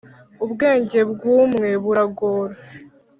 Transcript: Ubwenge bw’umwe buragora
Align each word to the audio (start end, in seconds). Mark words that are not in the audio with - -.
Ubwenge 0.45 0.99
bw’umwe 1.11 1.69
buragora 1.83 2.55